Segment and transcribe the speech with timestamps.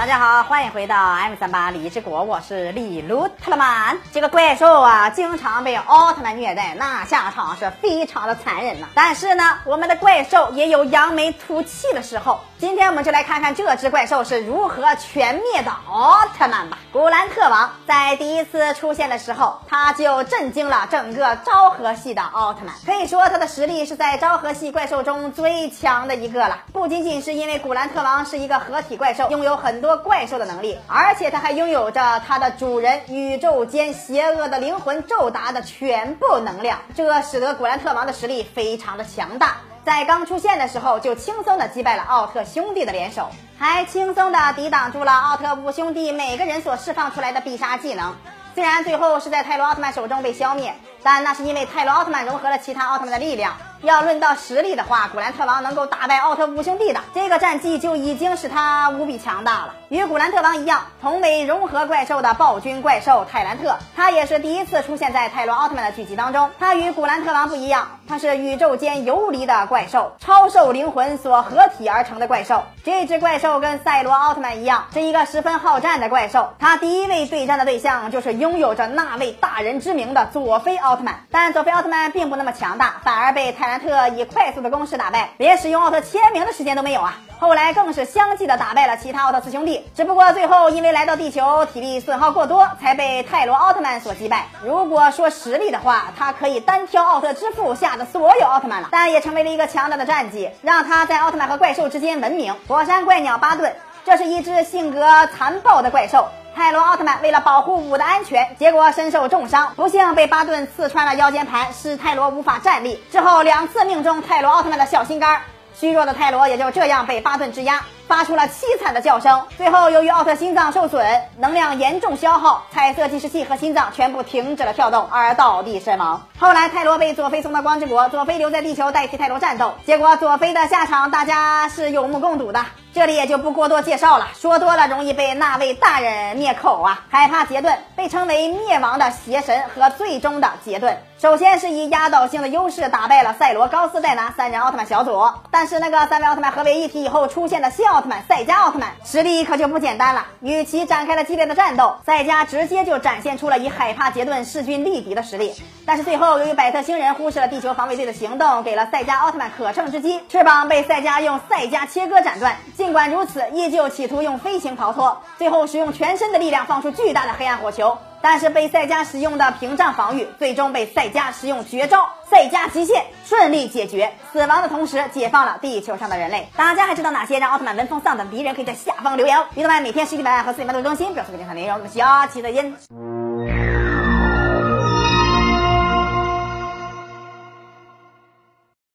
[0.00, 3.98] 大家好，欢迎回到 M 三八李之国，我是李卢特曼。
[4.10, 8.86] 这个怪兽啊，经常被奥特曼虐待，那下场是非常的残忍呐。
[8.94, 12.40] 但是呢，我们的怪兽也有扬眉吐气的时候。
[12.60, 16.78] 今天我们就来看看这只怪兽是如何全灭的奥特曼吧。
[16.92, 26.58] 古兰特王在第一次出现的时候，他就震惊了整个昭和系的奥特曼，可以说他的实力是在昭和系怪兽中最强的一个了。
[26.70, 39.56] 不仅仅是因为古兰特王是一个合体怪兽，拥有很多怪兽的能力，而且他还拥有着他的主人宇宙间邪恶的灵魂宙达的全部能量，这使得古兰特王的实力非常的强大。
[39.84, 48.14] 在刚出现的时候，就轻松的击败了奥特兄弟的联手，还轻松的抵挡住了奥特五兄弟每个人所释放出来的必杀技能。
[48.54, 53.56] 虽然最后是在泰罗奥特曼手中被消灭，但那是因为泰罗奥特曼融合了其他奥特曼的力量。
[53.82, 59.74] 要论到实力的话，古兰特王能够打败奥特五兄弟的这个战绩就已经使他无比强大了。
[59.88, 66.50] 与古兰特王一样，同为融合怪兽的暴君怪兽泰兰特，他也是第一次出现在泰罗奥特曼的剧集当中。
[66.58, 72.64] 他与古兰特王不一样，他是宇宙间游离的怪兽，超兽灵魂所合体而成的怪兽。
[72.84, 76.52] 这只怪兽跟赛罗奥特曼一样，是一个十分好战的怪兽。
[76.58, 83.69] 他第一位对战的对象就是拥有着那位大人之名的佐菲奥特曼，但佐菲奥特曼并不那么强大，反而被泰。
[83.70, 87.16] 兰特以快速的攻势打败，连使用奥特签名的时间都没有啊！
[87.38, 94.48] 后来更是相继的打败了其他奥特四兄弟，只不过最后因为来到地球体力损耗过多，才被泰罗奥特曼所击败。
[94.64, 102.52] 如果说实力的话，他可以单挑奥特之父下的所有奥特曼了，但也成为了一个强大的战绩，让他在奥特曼和怪兽之间闻名。
[102.66, 103.72] 火山怪鸟巴顿，
[104.04, 106.26] 这是一只性格残暴的怪兽。
[106.54, 113.02] 泰罗奥特曼为了保护五的安全，结果身受重伤，不幸被巴顿刺穿了腰间盘，使泰罗无法站立。
[113.10, 115.40] 之后两次命中泰罗奥特曼的小心肝，
[115.74, 119.46] 虚弱的泰罗也就这样被巴顿制压，发出了凄惨的叫声。
[119.56, 126.20] 最后由于奥特心脏受损，能量严重消耗，彩色计时器和心脏全部停止了跳动，而倒地身亡。
[126.38, 132.64] 后来泰罗被佐菲送到光之国，佐菲留在地球代替泰罗战斗，结果佐菲的下场大家是有目共睹的。
[132.92, 137.04] 这里也就不过多介绍了，说多了容易被那位大人灭口啊！
[137.08, 140.98] 海帕杰顿被称为灭亡的邪神和最终的杰顿。
[141.18, 150.26] 首先是以压倒性的优势打败了赛罗、高斯、戴拿三人奥特曼小组，但是那个三位奥特曼合为一体以后出现的新奥特曼赛迦奥特曼实力可就不简单了。
[150.40, 155.54] 与其展开了激烈的战斗，赛迦直接就展现出了以海帕杰顿势均力敌的实力。
[155.86, 162.56] 但是最后由于百特星人忽视了地球防卫队的行动，给了赛迦奥特曼可乘之机，翅膀被赛迦用赛迦切割斩断。
[162.80, 176.48] 尽管如此，依旧企图用飞行逃脱，最后使用全身的力量放出巨大的黑暗火球，但是被赛迦使用的屏障防御，最终被赛迦使用绝招赛迦极限顺利解决，死亡的同时解放了地球上的人类。
[176.56, 178.54] 大家还知道哪些让奥特曼闻风丧胆的敌人？
[178.54, 179.42] 可以在下方留言哦。
[179.42, 181.74] 奥特曼每天十一点半和四点半都更新，表示更精彩内容。
[181.74, 183.69] 我们下期再见。